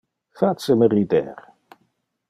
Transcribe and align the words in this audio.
Face 0.39 0.69
me 0.79 0.87
rider. 0.93 1.35